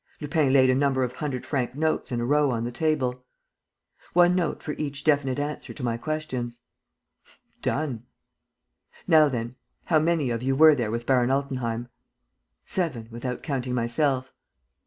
Lupin 0.19 0.51
laid 0.51 0.71
a 0.71 0.73
number 0.73 1.03
of 1.03 1.13
hundred 1.13 1.45
franc 1.45 1.75
notes 1.75 2.11
in 2.11 2.19
a 2.19 2.25
row 2.25 2.49
on 2.49 2.63
the 2.63 2.71
table: 2.71 3.23
"One 4.13 4.33
note 4.33 4.63
for 4.63 4.71
each 4.71 5.03
definite 5.03 5.37
answer 5.37 5.75
to 5.75 5.83
my 5.83 5.95
questions." 5.97 6.59
"Done!" 7.61 8.07
"Now 9.07 9.29
then. 9.29 9.57
How 9.85 9.99
many 9.99 10.31
of 10.31 10.41
you 10.41 10.55
were 10.55 10.73
there 10.73 10.89
with 10.89 11.05
Baron 11.05 11.29
Altenheim?" 11.29 11.87
"Seven, 12.65 13.09
without 13.11 13.43
counting 13.43 13.75
myself." 13.75 14.33